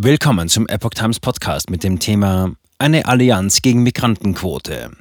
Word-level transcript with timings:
Willkommen 0.00 0.48
zum 0.48 0.68
Epoch 0.68 0.90
Times 0.90 1.18
Podcast 1.18 1.70
mit 1.70 1.82
dem 1.82 1.98
Thema 1.98 2.52
Eine 2.78 3.06
Allianz 3.06 3.62
gegen 3.62 3.82
Migrantenquote. 3.82 4.92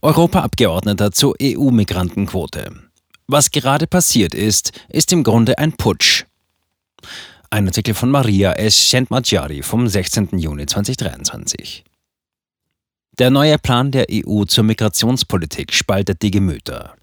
Europaabgeordneter 0.00 1.12
zur 1.12 1.34
EU-Migrantenquote. 1.42 2.72
Was 3.26 3.50
gerade 3.50 3.86
passiert 3.86 4.34
ist, 4.34 4.72
ist 4.88 5.12
im 5.12 5.24
Grunde 5.24 5.58
ein 5.58 5.74
Putsch. 5.74 6.24
Ein 7.50 7.66
Artikel 7.66 7.92
von 7.92 8.10
Maria 8.10 8.52
S. 8.52 8.78
Shentmadjari 8.78 9.62
vom 9.62 9.86
16. 9.86 10.38
Juni 10.38 10.64
2023. 10.64 11.84
Der 13.18 13.28
neue 13.28 13.58
Plan 13.58 13.90
der 13.90 14.06
EU 14.10 14.44
zur 14.44 14.64
Migrationspolitik 14.64 15.74
spaltet 15.74 16.22
die 16.22 16.30
Gemüter. 16.30 16.94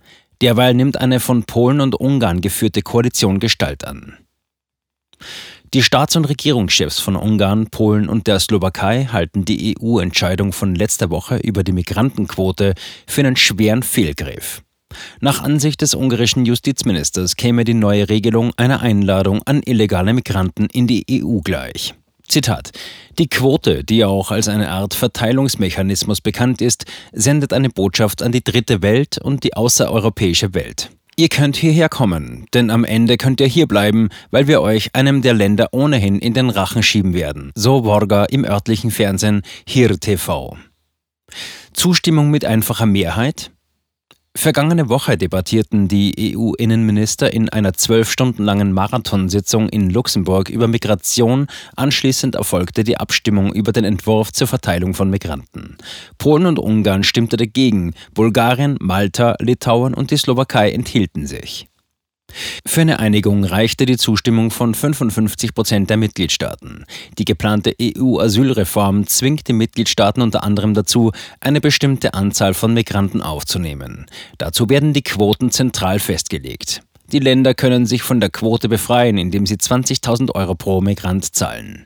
Derweil 0.41 0.73
nimmt 0.73 0.97
eine 0.97 1.19
von 1.19 1.43
Polen 1.43 1.81
und 1.81 1.93
Ungarn 1.93 2.41
geführte 2.41 2.81
Koalition 2.81 3.39
Gestalt 3.39 3.85
an. 3.85 4.17
Die 5.75 5.83
Staats- 5.83 6.15
und 6.15 6.23
Regierungschefs 6.23 6.99
von 6.99 7.17
Ungarn, 7.17 7.67
Polen 7.67 8.07
und 8.07 8.27
der 8.27 8.39
Slowakei 8.39 9.09
halten 9.11 9.43
die 9.43 9.75
EU-Entscheidung 9.77 10.53
von 10.53 10.73
letzter 10.73 11.09
Woche 11.09 11.35
über 11.35 11.65
die 11.65 11.73
Migrantenquote 11.73 12.75
für 13.05 13.19
einen 13.19 13.35
schweren 13.35 13.83
Fehlgriff. 13.83 14.61
Nach 15.19 15.43
Ansicht 15.43 15.81
des 15.81 15.93
ungarischen 15.93 16.45
Justizministers 16.45 17.35
käme 17.35 17.65
die 17.65 17.73
neue 17.73 18.07
Regelung 18.07 18.53
einer 18.55 18.79
Einladung 18.79 19.43
an 19.43 19.61
illegale 19.65 20.13
Migranten 20.13 20.67
in 20.71 20.87
die 20.87 21.05
EU 21.11 21.39
gleich. 21.43 21.93
Zitat. 22.25 22.71
Die 23.19 23.27
Quote, 23.27 23.83
die 23.83 24.05
auch 24.05 24.31
als 24.31 24.47
eine 24.47 24.69
Art 24.71 24.93
Verteilungsmechanismus 24.93 26.21
bekannt 26.21 26.61
ist, 26.61 26.85
sendet 27.11 27.51
eine 27.51 27.69
Botschaft 27.69 28.23
an 28.23 28.31
die 28.31 28.45
dritte 28.45 28.81
Welt 28.81 29.17
und 29.17 29.43
die 29.43 29.55
außereuropäische 29.55 30.53
Welt. 30.53 30.94
Ihr 31.17 31.29
könnt 31.29 31.55
hierher 31.55 31.87
kommen, 31.87 32.45
denn 32.53 32.69
am 32.69 32.83
Ende 32.83 33.15
könnt 33.15 33.39
ihr 33.39 33.47
hier 33.47 33.67
bleiben, 33.67 34.09
weil 34.31 34.47
wir 34.47 34.61
euch 34.61 34.93
einem 34.93 35.21
der 35.21 35.33
Länder 35.33 35.69
ohnehin 35.71 36.19
in 36.19 36.33
den 36.33 36.49
Rachen 36.49 36.83
schieben 36.83 37.13
werden. 37.13 37.53
So 37.55 37.85
Worga 37.85 38.25
im 38.25 38.43
örtlichen 38.43 38.91
Fernsehen 38.91 39.41
Hir 39.65 39.97
TV. 39.97 40.57
Zustimmung 41.71 42.31
mit 42.31 42.43
einfacher 42.43 42.85
Mehrheit? 42.85 43.51
Vergangene 44.37 44.89
Woche 44.89 45.17
debattierten 45.17 45.87
die 45.87 46.35
EU-Innenminister 46.35 47.31
in 47.31 47.47
einer 47.47 47.73
zwölf 47.73 48.11
Stunden 48.11 48.43
langen 48.43 48.73
Marathonsitzung 48.73 49.69
in 49.69 49.89
Luxemburg 49.89 50.49
über 50.49 50.67
Migration. 50.67 51.47
Anschließend 51.77 52.35
erfolgte 52.35 52.83
die 52.83 52.97
Abstimmung 52.97 53.53
über 53.53 53.71
den 53.71 53.85
Entwurf 53.85 54.33
zur 54.33 54.47
Verteilung 54.47 54.93
von 54.93 55.09
Migranten. 55.09 55.77
Polen 56.17 56.45
und 56.47 56.59
Ungarn 56.59 57.03
stimmten 57.03 57.37
dagegen, 57.37 57.93
Bulgarien, 58.13 58.77
Malta, 58.81 59.35
Litauen 59.39 59.93
und 59.93 60.11
die 60.11 60.17
Slowakei 60.17 60.71
enthielten 60.71 61.25
sich. 61.25 61.69
Für 62.65 62.81
eine 62.81 62.99
Einigung 62.99 63.43
reichte 63.43 63.85
die 63.85 63.97
Zustimmung 63.97 64.51
von 64.51 64.73
55 64.73 65.53
Prozent 65.53 65.89
der 65.89 65.97
Mitgliedstaaten. 65.97 66.85
Die 67.17 67.25
geplante 67.25 67.75
EU-Asylreform 67.81 69.07
zwingt 69.07 69.47
die 69.47 69.53
Mitgliedstaaten 69.53 70.21
unter 70.21 70.43
anderem 70.43 70.73
dazu, 70.73 71.11
eine 71.39 71.61
bestimmte 71.61 72.13
Anzahl 72.13 72.53
von 72.53 72.73
Migranten 72.73 73.21
aufzunehmen. 73.21 74.05
Dazu 74.37 74.69
werden 74.69 74.93
die 74.93 75.03
Quoten 75.03 75.51
zentral 75.51 75.99
festgelegt. 75.99 76.81
Die 77.11 77.19
Länder 77.19 77.53
können 77.53 77.85
sich 77.85 78.01
von 78.01 78.19
der 78.19 78.29
Quote 78.29 78.67
befreien, 78.67 79.17
indem 79.17 79.45
sie 79.45 79.55
20.000 79.55 80.33
Euro 80.33 80.55
pro 80.55 80.81
Migrant 80.81 81.35
zahlen. 81.35 81.85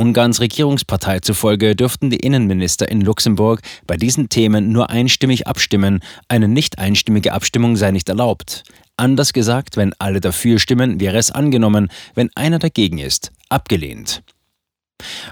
Ungarns 0.00 0.40
Regierungspartei 0.40 1.20
zufolge 1.20 1.76
dürften 1.76 2.08
die 2.08 2.20
Innenminister 2.20 2.88
in 2.88 3.02
Luxemburg 3.02 3.60
bei 3.86 3.98
diesen 3.98 4.30
Themen 4.30 4.72
nur 4.72 4.88
einstimmig 4.88 5.46
abstimmen, 5.46 6.00
eine 6.26 6.48
nicht 6.48 6.78
einstimmige 6.78 7.34
Abstimmung 7.34 7.76
sei 7.76 7.90
nicht 7.90 8.08
erlaubt. 8.08 8.64
Anders 8.96 9.34
gesagt, 9.34 9.76
wenn 9.76 9.92
alle 9.98 10.20
dafür 10.20 10.58
stimmen, 10.58 11.00
wäre 11.00 11.18
es 11.18 11.30
angenommen, 11.30 11.90
wenn 12.14 12.30
einer 12.34 12.58
dagegen 12.58 12.96
ist, 12.96 13.30
abgelehnt. 13.50 14.22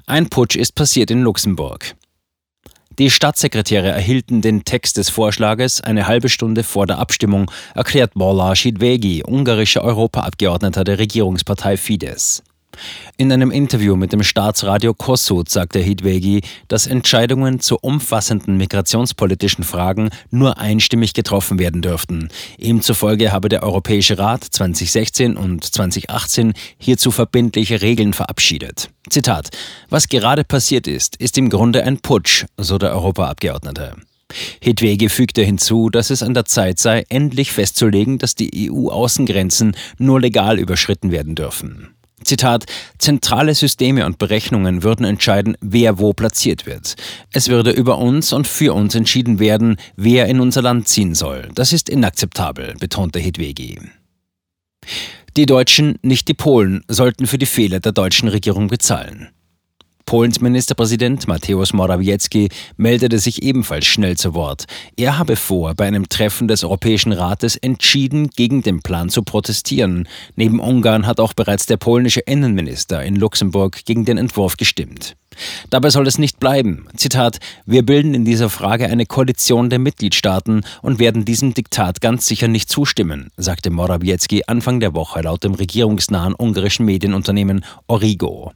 Ein 0.06 0.28
Putsch 0.28 0.56
ist 0.56 0.74
passiert 0.74 1.10
in 1.10 1.22
Luxemburg. 1.22 1.96
Die 2.98 3.10
Staatssekretäre 3.10 3.88
erhielten 3.88 4.42
den 4.42 4.64
Text 4.64 4.98
des 4.98 5.08
Vorschlages 5.08 5.80
eine 5.80 6.06
halbe 6.06 6.28
Stunde 6.28 6.62
vor 6.62 6.86
der 6.86 6.98
Abstimmung, 6.98 7.50
erklärt 7.74 8.12
Bola 8.12 8.54
Shidvegi, 8.54 9.22
ungarischer 9.24 9.82
Europaabgeordneter 9.82 10.84
der 10.84 10.98
Regierungspartei 10.98 11.78
Fidesz. 11.78 12.42
In 13.16 13.32
einem 13.32 13.50
Interview 13.50 13.96
mit 13.96 14.12
dem 14.12 14.22
Staatsradio 14.22 14.94
Kossuth 14.94 15.48
sagte 15.48 15.80
Hidwegi, 15.80 16.42
dass 16.68 16.86
Entscheidungen 16.86 17.58
zu 17.58 17.76
umfassenden 17.76 18.56
migrationspolitischen 18.56 19.64
Fragen 19.64 20.10
nur 20.30 20.58
einstimmig 20.58 21.14
getroffen 21.14 21.58
werden 21.58 21.82
dürften. 21.82 22.28
Ihm 22.58 22.80
zufolge 22.80 23.32
habe 23.32 23.48
der 23.48 23.64
Europäische 23.64 24.18
Rat 24.18 24.44
2016 24.44 25.36
und 25.36 25.64
2018 25.64 26.52
hierzu 26.78 27.10
verbindliche 27.10 27.82
Regeln 27.82 28.12
verabschiedet. 28.12 28.90
Zitat: 29.10 29.48
Was 29.88 30.08
gerade 30.08 30.44
passiert 30.44 30.86
ist, 30.86 31.16
ist 31.16 31.38
im 31.38 31.50
Grunde 31.50 31.84
ein 31.84 31.98
Putsch, 31.98 32.44
so 32.56 32.78
der 32.78 32.92
Europaabgeordnete. 32.92 33.96
Hedwege 34.60 35.08
fügte 35.08 35.42
hinzu, 35.42 35.88
dass 35.88 36.10
es 36.10 36.22
an 36.22 36.34
der 36.34 36.44
Zeit 36.44 36.78
sei, 36.78 37.04
endlich 37.08 37.50
festzulegen, 37.50 38.18
dass 38.18 38.34
die 38.34 38.70
EU-Außengrenzen 38.70 39.74
nur 39.98 40.20
legal 40.20 40.58
überschritten 40.58 41.10
werden 41.10 41.34
dürfen. 41.34 41.97
Zitat, 42.28 42.66
zentrale 42.98 43.54
Systeme 43.54 44.04
und 44.04 44.18
Berechnungen 44.18 44.82
würden 44.82 45.06
entscheiden, 45.06 45.56
wer 45.60 45.98
wo 45.98 46.12
platziert 46.12 46.66
wird. 46.66 46.94
Es 47.32 47.48
würde 47.48 47.70
über 47.70 47.98
uns 47.98 48.32
und 48.34 48.46
für 48.46 48.74
uns 48.74 48.94
entschieden 48.94 49.38
werden, 49.38 49.76
wer 49.96 50.26
in 50.26 50.40
unser 50.40 50.60
Land 50.60 50.88
ziehen 50.88 51.14
soll. 51.14 51.48
Das 51.54 51.72
ist 51.72 51.88
inakzeptabel, 51.88 52.74
betonte 52.78 53.18
Hedwegi. 53.18 53.80
Die 55.36 55.46
Deutschen, 55.46 55.98
nicht 56.02 56.28
die 56.28 56.34
Polen, 56.34 56.82
sollten 56.86 57.26
für 57.26 57.38
die 57.38 57.46
Fehler 57.46 57.80
der 57.80 57.92
deutschen 57.92 58.28
Regierung 58.28 58.68
bezahlen. 58.68 59.28
Polens 60.08 60.40
Ministerpräsident 60.40 61.28
Mateusz 61.28 61.74
Morawiecki 61.74 62.48
meldete 62.78 63.18
sich 63.18 63.42
ebenfalls 63.42 63.84
schnell 63.84 64.16
zu 64.16 64.32
Wort. 64.32 64.64
Er 64.96 65.18
habe 65.18 65.36
vor, 65.36 65.74
bei 65.74 65.86
einem 65.86 66.08
Treffen 66.08 66.48
des 66.48 66.64
Europäischen 66.64 67.12
Rates 67.12 67.56
entschieden 67.56 68.30
gegen 68.30 68.62
den 68.62 68.80
Plan 68.80 69.10
zu 69.10 69.22
protestieren. 69.22 70.08
Neben 70.34 70.60
Ungarn 70.60 71.06
hat 71.06 71.20
auch 71.20 71.34
bereits 71.34 71.66
der 71.66 71.76
polnische 71.76 72.20
Innenminister 72.20 73.02
in 73.02 73.16
Luxemburg 73.16 73.84
gegen 73.84 74.06
den 74.06 74.16
Entwurf 74.16 74.56
gestimmt. 74.56 75.14
Dabei 75.68 75.90
soll 75.90 76.06
es 76.06 76.16
nicht 76.16 76.40
bleiben. 76.40 76.88
Zitat: 76.96 77.36
Wir 77.66 77.84
bilden 77.84 78.14
in 78.14 78.24
dieser 78.24 78.48
Frage 78.48 78.86
eine 78.86 79.04
Koalition 79.04 79.68
der 79.68 79.78
Mitgliedstaaten 79.78 80.62
und 80.80 81.00
werden 81.00 81.26
diesem 81.26 81.52
Diktat 81.52 82.00
ganz 82.00 82.26
sicher 82.26 82.48
nicht 82.48 82.70
zustimmen, 82.70 83.28
sagte 83.36 83.68
Morawiecki 83.68 84.44
Anfang 84.46 84.80
der 84.80 84.94
Woche 84.94 85.20
laut 85.20 85.44
dem 85.44 85.52
regierungsnahen 85.52 86.34
ungarischen 86.34 86.86
Medienunternehmen 86.86 87.62
Origo. 87.88 88.52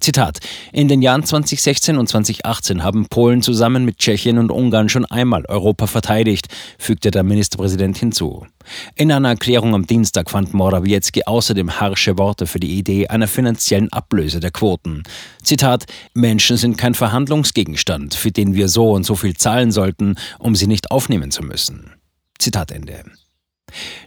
Zitat. 0.00 0.38
In 0.72 0.88
den 0.88 1.02
Jahren 1.02 1.24
2016 1.24 1.96
und 1.96 2.08
2018 2.08 2.82
haben 2.82 3.06
Polen 3.06 3.42
zusammen 3.42 3.84
mit 3.84 3.98
Tschechien 3.98 4.38
und 4.38 4.50
Ungarn 4.50 4.88
schon 4.88 5.04
einmal 5.06 5.44
Europa 5.46 5.86
verteidigt, 5.86 6.48
fügte 6.78 7.10
der 7.10 7.22
Ministerpräsident 7.22 7.96
hinzu. 7.98 8.46
In 8.94 9.10
einer 9.10 9.30
Erklärung 9.30 9.74
am 9.74 9.86
Dienstag 9.86 10.30
fand 10.30 10.54
Morawiecki 10.54 11.22
außerdem 11.24 11.80
harsche 11.80 12.18
Worte 12.18 12.46
für 12.46 12.60
die 12.60 12.76
Idee 12.76 13.08
einer 13.08 13.28
finanziellen 13.28 13.92
Ablöse 13.92 14.40
der 14.40 14.50
Quoten. 14.50 15.02
Zitat: 15.42 15.86
Menschen 16.14 16.56
sind 16.56 16.76
kein 16.76 16.94
Verhandlungsgegenstand, 16.94 18.14
für 18.14 18.30
den 18.30 18.54
wir 18.54 18.68
so 18.68 18.92
und 18.92 19.04
so 19.04 19.14
viel 19.14 19.36
zahlen 19.36 19.72
sollten, 19.72 20.16
um 20.38 20.54
sie 20.54 20.66
nicht 20.66 20.90
aufnehmen 20.90 21.30
zu 21.30 21.42
müssen. 21.42 21.92
Zitat 22.38 22.70
Ende. 22.70 23.04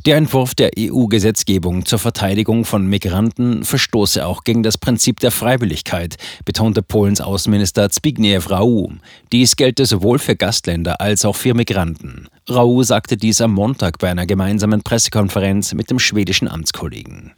Der 0.06 0.18
Entwurf 0.18 0.56
der 0.56 0.72
EU-Gesetzgebung 0.78 1.86
zur 1.86 2.00
Verteidigung 2.00 2.66
von 2.66 2.88
Migranten 2.88 3.64
verstoße 3.64 4.26
auch 4.26 4.44
gegen 4.44 4.64
das 4.64 4.78
Prinzip 4.78 5.20
der 5.20 5.32
Freiwilligkeit, 5.32 6.16
betonte 6.46 6.82
Polens 6.82 7.22
Außenminister 7.22 7.90
Zbigniew 7.90 8.42
Rau. 8.50 8.92
Dies 9.32 9.56
gelte 9.56 9.86
sowohl 9.86 10.20
für 10.20 10.36
Gastländer 10.36 11.02
als 11.02 11.26
auch 11.26 11.36
für 11.36 11.54
Migranten. 11.54 12.28
Rau 12.50 12.82
sagte 12.84 13.18
dies 13.18 13.42
am 13.42 13.54
Montag 13.54 14.00
bei 14.00 14.10
einer 14.10 14.26
gemeinsamen 14.26 14.82
Pressekonferenz 14.82 15.74
mit 15.74 15.90
dem 15.90 16.00
schwedischen 16.00 16.48
Amtskollegen. 16.48 17.34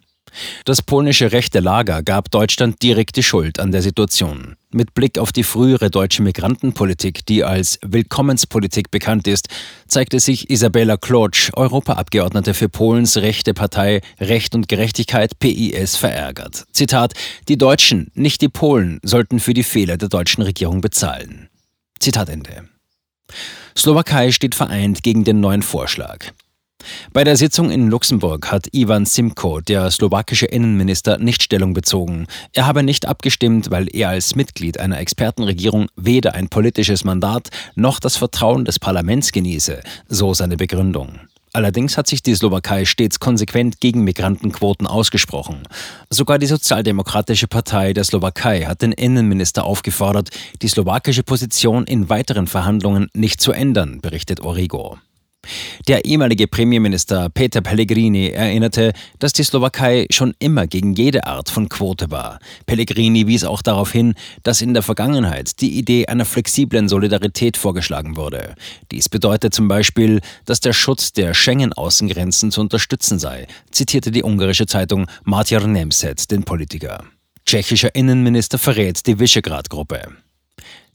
Das 0.65 0.81
polnische 0.81 1.31
rechte 1.31 1.59
Lager 1.59 2.03
gab 2.03 2.31
Deutschland 2.31 2.81
direkt 2.81 3.15
die 3.15 3.23
Schuld 3.23 3.59
an 3.59 3.71
der 3.71 3.81
Situation. 3.81 4.55
Mit 4.73 4.93
Blick 4.93 5.19
auf 5.19 5.31
die 5.31 5.43
frühere 5.43 5.89
deutsche 5.89 6.21
Migrantenpolitik, 6.23 7.25
die 7.25 7.43
als 7.43 7.77
Willkommenspolitik 7.85 8.89
bekannt 8.89 9.27
ist, 9.27 9.49
zeigte 9.87 10.19
sich 10.19 10.49
Isabella 10.49 10.95
Klotsch, 10.95 11.51
Europaabgeordnete 11.53 12.53
für 12.53 12.69
Polens 12.69 13.17
rechte 13.17 13.53
Partei 13.53 14.01
Recht 14.19 14.55
und 14.55 14.69
Gerechtigkeit 14.69 15.39
PIS, 15.39 15.97
verärgert. 15.97 16.65
Zitat: 16.71 17.13
Die 17.49 17.57
Deutschen, 17.57 18.11
nicht 18.13 18.41
die 18.41 18.49
Polen, 18.49 18.99
sollten 19.03 19.39
für 19.39 19.53
die 19.53 19.63
Fehler 19.63 19.97
der 19.97 20.09
deutschen 20.09 20.41
Regierung 20.41 20.79
bezahlen. 20.79 21.49
Zitat 21.99 22.29
Ende. 22.29 22.63
Slowakei 23.77 24.31
steht 24.31 24.55
vereint 24.55 25.03
gegen 25.03 25.23
den 25.23 25.39
neuen 25.39 25.61
Vorschlag. 25.61 26.31
Bei 27.13 27.23
der 27.23 27.37
Sitzung 27.37 27.71
in 27.71 27.89
Luxemburg 27.89 28.51
hat 28.51 28.67
Ivan 28.73 29.05
Simko, 29.05 29.61
der 29.61 29.91
slowakische 29.91 30.45
Innenminister, 30.45 31.17
nicht 31.17 31.43
Stellung 31.43 31.73
bezogen. 31.73 32.27
Er 32.53 32.65
habe 32.67 32.83
nicht 32.83 33.07
abgestimmt, 33.07 33.71
weil 33.71 33.87
er 33.93 34.09
als 34.09 34.35
Mitglied 34.35 34.79
einer 34.79 34.99
Expertenregierung 34.99 35.87
weder 35.95 36.33
ein 36.33 36.49
politisches 36.49 37.03
Mandat 37.03 37.49
noch 37.75 37.99
das 37.99 38.17
Vertrauen 38.17 38.65
des 38.65 38.79
Parlaments 38.79 39.31
genieße, 39.31 39.81
so 40.07 40.33
seine 40.33 40.57
Begründung. 40.57 41.19
Allerdings 41.53 41.97
hat 41.97 42.07
sich 42.07 42.23
die 42.23 42.33
Slowakei 42.33 42.85
stets 42.85 43.19
konsequent 43.19 43.81
gegen 43.81 44.05
Migrantenquoten 44.05 44.87
ausgesprochen. 44.87 45.63
Sogar 46.09 46.39
die 46.39 46.45
Sozialdemokratische 46.45 47.47
Partei 47.47 47.91
der 47.91 48.05
Slowakei 48.05 48.63
hat 48.63 48.81
den 48.81 48.93
Innenminister 48.93 49.65
aufgefordert, 49.65 50.29
die 50.61 50.69
slowakische 50.69 51.23
Position 51.23 51.85
in 51.85 52.09
weiteren 52.09 52.47
Verhandlungen 52.47 53.09
nicht 53.13 53.41
zu 53.41 53.51
ändern, 53.51 53.99
berichtet 53.99 54.39
Origo. 54.39 54.97
Der 55.87 56.05
ehemalige 56.05 56.47
Premierminister 56.47 57.29
Peter 57.29 57.61
Pellegrini 57.61 58.27
erinnerte, 58.27 58.93
dass 59.19 59.33
die 59.33 59.43
Slowakei 59.43 60.05
schon 60.11 60.33
immer 60.39 60.67
gegen 60.67 60.93
jede 60.93 61.25
Art 61.25 61.49
von 61.49 61.69
Quote 61.69 62.11
war. 62.11 62.39
Pellegrini 62.65 63.27
wies 63.27 63.43
auch 63.43 63.61
darauf 63.61 63.91
hin, 63.91 64.13
dass 64.43 64.61
in 64.61 64.73
der 64.73 64.83
Vergangenheit 64.83 65.59
die 65.59 65.77
Idee 65.77 66.05
einer 66.05 66.25
flexiblen 66.25 66.87
Solidarität 66.87 67.57
vorgeschlagen 67.57 68.15
wurde. 68.15 68.55
Dies 68.91 69.09
bedeutet 69.09 69.53
zum 69.53 69.67
Beispiel, 69.67 70.21
dass 70.45 70.59
der 70.59 70.73
Schutz 70.73 71.13
der 71.13 71.33
Schengen-Außengrenzen 71.33 72.51
zu 72.51 72.61
unterstützen 72.61 73.19
sei, 73.19 73.47
zitierte 73.71 74.11
die 74.11 74.23
ungarische 74.23 74.67
Zeitung 74.67 75.07
Matjar 75.23 75.65
Nemzet 75.67 76.29
den 76.31 76.43
Politiker. 76.43 77.03
Tschechischer 77.45 77.95
Innenminister 77.95 78.59
verrät 78.59 79.05
die 79.07 79.19
Visegrad-Gruppe. 79.19 80.01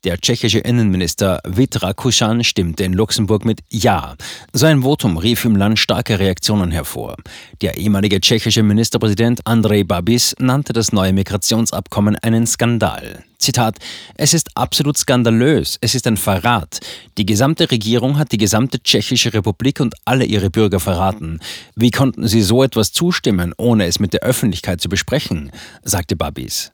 Der 0.04 0.20
tschechische 0.20 0.58
Innenminister 0.58 1.40
Vitra 1.44 1.92
Kuschan 1.92 2.44
stimmte 2.44 2.84
in 2.84 2.92
Luxemburg 2.92 3.44
mit 3.44 3.60
Ja. 3.70 4.16
Sein 4.52 4.82
Votum 4.82 5.16
rief 5.16 5.44
im 5.44 5.56
Land 5.56 5.78
starke 5.78 6.18
Reaktionen 6.18 6.70
hervor. 6.70 7.16
Der 7.60 7.76
ehemalige 7.76 8.20
tschechische 8.20 8.62
Ministerpräsident 8.62 9.40
Andrej 9.46 9.84
Babis 9.84 10.36
nannte 10.38 10.72
das 10.72 10.92
neue 10.92 11.12
Migrationsabkommen 11.12 12.16
einen 12.16 12.46
Skandal. 12.46 13.24
Zitat, 13.38 13.78
es 14.14 14.32
ist 14.32 14.50
absolut 14.54 14.96
skandalös, 14.96 15.78
es 15.80 15.94
ist 15.94 16.06
ein 16.06 16.16
Verrat. 16.16 16.80
Die 17.18 17.26
gesamte 17.26 17.70
Regierung 17.70 18.18
hat 18.18 18.32
die 18.32 18.38
gesamte 18.38 18.82
tschechische 18.82 19.34
Republik 19.34 19.80
und 19.80 19.94
alle 20.04 20.24
ihre 20.24 20.50
Bürger 20.50 20.80
verraten. 20.80 21.40
Wie 21.74 21.90
konnten 21.90 22.28
sie 22.28 22.42
so 22.42 22.62
etwas 22.62 22.92
zustimmen, 22.92 23.54
ohne 23.56 23.86
es 23.86 24.00
mit 24.00 24.12
der 24.12 24.20
Öffentlichkeit 24.20 24.80
zu 24.80 24.88
besprechen, 24.88 25.50
sagte 25.82 26.16
Babis. 26.16 26.72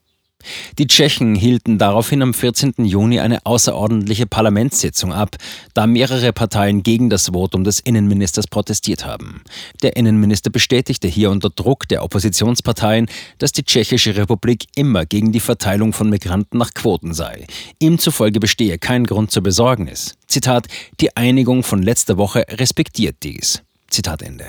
Die 0.78 0.86
Tschechen 0.86 1.34
hielten 1.34 1.78
daraufhin 1.78 2.22
am 2.22 2.34
14. 2.34 2.74
Juni 2.78 3.20
eine 3.20 3.44
außerordentliche 3.44 4.26
Parlamentssitzung 4.26 5.12
ab, 5.12 5.36
da 5.74 5.86
mehrere 5.86 6.32
Parteien 6.32 6.82
gegen 6.82 7.10
das 7.10 7.28
Votum 7.32 7.64
des 7.64 7.80
Innenministers 7.80 8.46
protestiert 8.46 9.04
haben. 9.04 9.42
Der 9.82 9.96
Innenminister 9.96 10.50
bestätigte 10.50 11.08
hier 11.08 11.30
unter 11.30 11.50
Druck 11.50 11.88
der 11.88 12.02
Oppositionsparteien, 12.02 13.06
dass 13.38 13.52
die 13.52 13.64
Tschechische 13.64 14.16
Republik 14.16 14.66
immer 14.74 15.06
gegen 15.06 15.32
die 15.32 15.40
Verteilung 15.40 15.92
von 15.92 16.10
Migranten 16.10 16.58
nach 16.58 16.74
Quoten 16.74 17.14
sei. 17.14 17.46
Ihm 17.78 17.98
zufolge 17.98 18.40
bestehe 18.40 18.78
kein 18.78 19.04
Grund 19.04 19.30
zur 19.30 19.42
Besorgnis. 19.42 20.16
Zitat, 20.26 20.66
die 21.00 21.16
Einigung 21.16 21.62
von 21.62 21.82
letzter 21.82 22.16
Woche 22.16 22.44
respektiert 22.48 23.16
dies. 23.22 23.62
Zitat 23.88 24.22
Ende. 24.22 24.46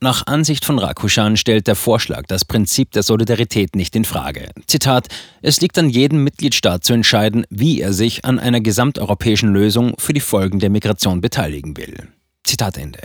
Nach 0.00 0.26
Ansicht 0.26 0.64
von 0.64 0.78
Rakuschan 0.78 1.36
stellt 1.36 1.66
der 1.66 1.76
Vorschlag 1.76 2.24
das 2.26 2.44
Prinzip 2.44 2.92
der 2.92 3.02
Solidarität 3.02 3.76
nicht 3.76 3.94
in 3.94 4.04
Frage. 4.04 4.50
Zitat: 4.66 5.08
Es 5.42 5.60
liegt 5.60 5.78
an 5.78 5.90
jedem 5.90 6.24
Mitgliedstaat 6.24 6.84
zu 6.84 6.92
entscheiden, 6.92 7.44
wie 7.50 7.80
er 7.80 7.92
sich 7.92 8.24
an 8.24 8.38
einer 8.38 8.60
gesamteuropäischen 8.60 9.52
Lösung 9.52 9.94
für 9.98 10.12
die 10.12 10.20
Folgen 10.20 10.58
der 10.58 10.70
Migration 10.70 11.20
beteiligen 11.20 11.76
will. 11.76 12.08
Zitat 12.44 12.78
Ende. 12.78 13.00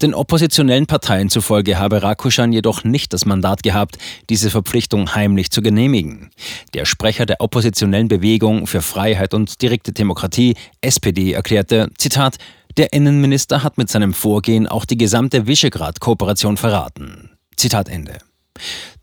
Den 0.00 0.14
oppositionellen 0.14 0.86
Parteien 0.86 1.28
zufolge 1.28 1.78
habe 1.78 2.02
Rakuschan 2.02 2.52
jedoch 2.52 2.84
nicht 2.84 3.12
das 3.12 3.24
Mandat 3.24 3.62
gehabt, 3.62 3.98
diese 4.28 4.50
Verpflichtung 4.50 5.14
heimlich 5.14 5.50
zu 5.50 5.62
genehmigen. 5.62 6.30
Der 6.74 6.84
Sprecher 6.84 7.26
der 7.26 7.40
oppositionellen 7.40 8.08
Bewegung 8.08 8.66
für 8.66 8.82
Freiheit 8.82 9.34
und 9.34 9.62
direkte 9.62 9.92
Demokratie, 9.92 10.56
SPD, 10.80 11.32
erklärte, 11.32 11.90
Zitat, 11.96 12.38
der 12.76 12.92
Innenminister 12.92 13.62
hat 13.62 13.78
mit 13.78 13.88
seinem 13.88 14.14
Vorgehen 14.14 14.66
auch 14.66 14.84
die 14.84 14.96
gesamte 14.96 15.46
Visegrad-Kooperation 15.46 16.56
verraten. 16.56 17.30
Zitat 17.56 17.88
Ende. 17.88 18.18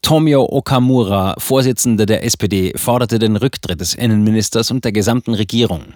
Tomio 0.01 0.47
Okamura, 0.49 1.35
Vorsitzender 1.37 2.05
der 2.05 2.23
SPD, 2.23 2.73
forderte 2.75 3.19
den 3.19 3.35
Rücktritt 3.35 3.81
des 3.81 3.95
Innenministers 3.95 4.71
und 4.71 4.85
der 4.85 4.91
gesamten 4.91 5.33
Regierung. 5.33 5.93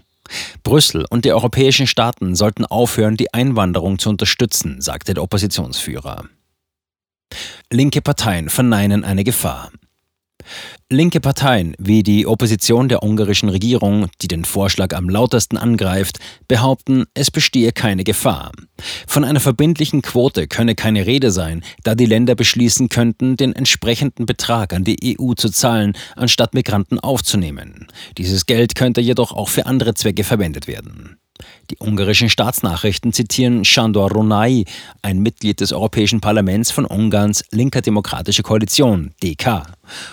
Brüssel 0.64 1.06
und 1.10 1.26
die 1.26 1.34
europäischen 1.34 1.88
Staaten 1.88 2.36
sollten 2.36 2.66
aufhören, 2.66 3.18
die 3.18 3.34
Einwanderung 3.34 4.00
zu 4.00 4.10
unterstützen, 4.10 4.82
sagte 4.82 5.14
der 5.14 5.24
Oppositionsführer. 5.24 6.26
Linke 7.72 8.02
Parteien 8.02 8.50
verneinen 8.50 9.04
eine 9.04 9.24
Gefahr. 9.24 9.72
Linke 10.90 11.20
Parteien 11.20 11.76
wie 11.80 12.04
die 12.04 12.28
Opposition 12.28 12.88
der 12.88 13.04
ungarischen 13.04 13.50
Regierung, 13.50 14.08
die 14.22 14.28
den 14.28 14.46
Vorschlag 14.46 14.94
am 14.94 15.10
lautesten 15.10 15.58
angreift, 15.58 16.20
behaupten, 16.48 17.06
es 17.14 17.32
bestehe 17.32 17.72
keine 17.72 18.04
Gefahr. 18.04 18.52
Von 19.08 19.24
einer 19.24 19.40
verbindlichen 19.40 20.02
Quote 20.02 20.48
könne 20.48 20.76
keine 20.76 21.06
Rede 21.06 21.32
sein, 21.32 21.64
da 21.84 21.96
die 21.96 22.06
Länder 22.06 22.36
beschließen 22.36 22.90
könnten, 22.90 23.38
den 23.38 23.54
entsprechenden 23.54 24.26
Betrag 24.26 24.74
an 24.74 24.84
die 24.84 25.18
EU 25.20 25.34
zu 25.34 25.50
zahlen, 25.50 25.94
anstatt 26.16 26.54
Migranten 26.54 27.00
aufzunehmen. 27.00 27.88
Dieses 28.18 28.46
Geld 28.46 28.76
könnte 28.76 29.02
jedoch 29.02 29.32
auch 29.32 29.50
für 29.50 29.66
andere 29.66 29.94
Zwecke 29.94 30.24
verwendet 30.24 30.68
werden. 30.68 31.18
Die 31.70 31.78
ungarischen 31.80 32.30
Staatsnachrichten 32.30 33.14
zitieren 33.14 33.64
Sándor 33.64 34.12
Ronai, 34.12 34.66
ein 35.02 35.20
Mitglied 35.20 35.60
des 35.60 35.74
Europäischen 35.74 36.22
Parlaments 36.22 36.72
von 36.72 36.86
Ungarns 36.86 37.44
linker 37.52 37.82
demokratische 37.82 38.44
Koalition, 38.44 39.12
DK. 39.24 39.64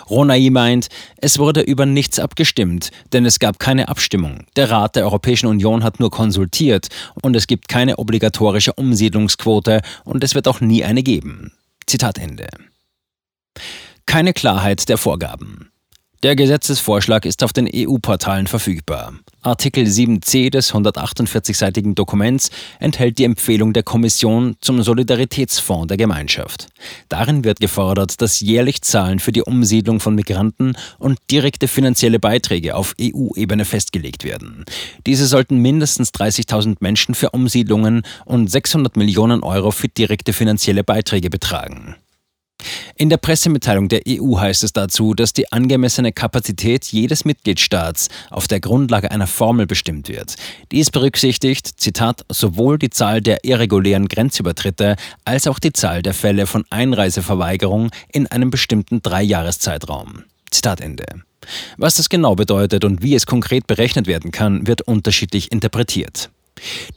Ronai 0.09 0.51
meint, 0.51 0.89
es 1.17 1.39
wurde 1.39 1.61
über 1.61 1.87
nichts 1.87 2.19
abgestimmt, 2.19 2.91
denn 3.13 3.27
es 3.27 3.39
gab 3.39 3.59
keine 3.59 3.89
Abstimmung. 3.89 4.45
Der 4.57 4.71
Rat 4.71 4.97
der 4.97 5.05
Europäischen 5.05 5.47
Union 5.47 5.85
hat 5.85 6.01
nur 6.01 6.11
konsultiert 6.11 6.89
und 7.23 7.37
es 7.37 7.47
gibt 7.47 7.69
keine 7.69 7.99
obligatorische 7.99 8.73
Umsiedlungsquote 8.73 9.83
und 10.05 10.23
es 10.25 10.35
wird 10.35 10.49
auch 10.49 10.61
nie 10.61 10.85
eine 10.85 11.03
geben. 11.03 11.53
Zitat 11.87 12.19
Ende. 12.19 12.49
Keine 14.07 14.33
Klarheit 14.33 14.89
der 14.89 14.99
Vorgaben. 14.99 15.71
Der 16.23 16.37
Gesetzesvorschlag 16.37 17.25
ist 17.25 17.43
auf 17.43 17.55
den 17.55 17.67
EU-Portalen 17.75 18.47
verfügbar. 18.47 19.15
Artikel 19.41 19.87
7c 19.87 20.51
des 20.51 20.75
148-seitigen 20.75 21.95
Dokuments 21.95 22.51
enthält 22.79 23.17
die 23.17 23.25
Empfehlung 23.25 23.73
der 23.73 23.85
Kommission 23.85 24.55
zum 24.61 24.83
Solidaritätsfonds 24.83 25.89
der 25.89 25.97
Gemeinschaft. 25.97 26.67
Darin 27.09 27.43
wird 27.43 27.59
gefordert, 27.59 28.21
dass 28.21 28.41
jährlich 28.41 28.83
Zahlen 28.83 29.19
für 29.19 29.33
die 29.33 29.41
Umsiedlung 29.41 29.99
von 29.99 30.15
Migranten 30.15 30.75
und 30.99 31.19
direkte 31.31 31.69
finanzielle 31.69 32.19
Beiträge 32.19 32.75
auf 32.75 32.95
EU-Ebene 33.01 33.65
festgelegt 33.65 34.23
werden. 34.23 34.67
Diese 35.07 35.27
sollten 35.27 35.57
mindestens 35.57 36.11
30.000 36.11 36.77
Menschen 36.81 37.15
für 37.15 37.31
Umsiedlungen 37.31 38.03
und 38.27 38.51
600 38.51 38.95
Millionen 38.99 39.43
Euro 39.43 39.71
für 39.71 39.89
direkte 39.89 40.35
finanzielle 40.35 40.85
Beiträge 40.85 41.31
betragen. 41.31 41.97
In 42.97 43.09
der 43.09 43.17
Pressemitteilung 43.17 43.89
der 43.89 44.03
EU 44.09 44.39
heißt 44.39 44.65
es 44.65 44.73
dazu, 44.73 45.15
dass 45.15 45.33
die 45.33 45.51
angemessene 45.53 46.13
Kapazität 46.13 46.85
jedes 46.87 47.25
Mitgliedstaats 47.25 48.09
auf 48.31 48.49
der 48.49 48.61
Grundlage 48.61 49.11
einer 49.11 49.27
Formel 49.27 49.67
bestimmt 49.67 50.09
wird. 50.09 50.37
Dies 50.73 50.91
berücksichtigt, 50.91 51.81
Zitat, 51.81 52.25
sowohl 52.29 52.79
die 52.79 52.91
Zahl 52.91 53.21
der 53.21 53.45
irregulären 53.45 54.09
Grenzübertritte 54.09 54.97
als 55.25 55.47
auch 55.47 55.59
die 55.59 55.73
Zahl 55.73 56.03
der 56.03 56.15
Fälle 56.15 56.47
von 56.47 56.65
Einreiseverweigerung 56.71 57.91
in 58.13 58.27
einem 58.27 58.51
bestimmten 58.51 59.03
Dreijahreszeitraum. 59.03 60.25
Zitat 60.51 60.81
Ende. 60.81 61.05
Was 61.77 61.95
das 61.95 62.09
genau 62.09 62.35
bedeutet 62.35 62.85
und 62.85 63.03
wie 63.03 63.15
es 63.15 63.27
konkret 63.27 63.67
berechnet 63.67 64.07
werden 64.07 64.31
kann, 64.31 64.67
wird 64.67 64.83
unterschiedlich 64.83 65.53
interpretiert. 65.53 66.31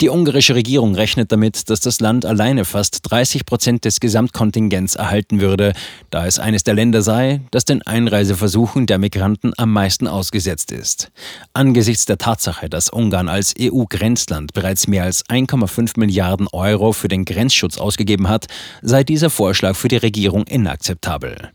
Die 0.01 0.09
ungarische 0.09 0.55
Regierung 0.55 0.95
rechnet 0.95 1.31
damit, 1.31 1.69
dass 1.69 1.79
das 1.79 1.99
Land 1.99 2.25
alleine 2.25 2.65
fast 2.65 2.99
30 3.03 3.45
Prozent 3.45 3.85
des 3.85 3.99
Gesamtkontingents 3.99 4.95
erhalten 4.95 5.41
würde, 5.41 5.73
da 6.09 6.25
es 6.25 6.39
eines 6.39 6.63
der 6.63 6.73
Länder 6.73 7.01
sei, 7.01 7.41
das 7.51 7.65
den 7.65 7.81
Einreiseversuchen 7.81 8.85
der 8.85 8.97
Migranten 8.97 9.53
am 9.57 9.71
meisten 9.71 10.07
ausgesetzt 10.07 10.71
ist. 10.71 11.11
Angesichts 11.53 12.05
der 12.05 12.17
Tatsache, 12.17 12.69
dass 12.69 12.89
Ungarn 12.89 13.29
als 13.29 13.53
EU-Grenzland 13.59 14.53
bereits 14.53 14.87
mehr 14.87 15.03
als 15.03 15.25
1,5 15.25 15.99
Milliarden 15.99 16.47
Euro 16.51 16.93
für 16.93 17.07
den 17.07 17.25
Grenzschutz 17.25 17.77
ausgegeben 17.77 18.29
hat, 18.29 18.47
sei 18.81 19.03
dieser 19.03 19.29
Vorschlag 19.29 19.75
für 19.75 19.87
die 19.87 19.97
Regierung 19.97 20.45
inakzeptabel. 20.47 21.51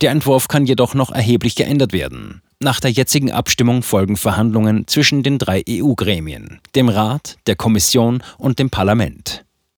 Der 0.00 0.10
Entwurf 0.10 0.48
kann 0.48 0.66
jedoch 0.66 0.94
noch 0.94 1.10
erheblich 1.10 1.54
geändert 1.54 1.92
werden. 1.92 2.42
Nach 2.62 2.78
der 2.78 2.90
jetzigen 2.90 3.32
Abstimmung 3.32 3.82
folgen 3.82 4.18
Verhandlungen 4.18 4.86
zwischen 4.86 5.22
den 5.22 5.38
drei 5.38 5.64
EU-Gremien, 5.66 6.60
dem 6.74 6.90
Rat, 6.90 7.38
der 7.46 7.56
Kommission 7.56 8.22
und 8.36 8.58
dem 8.58 8.68
Parlament. 8.68 9.46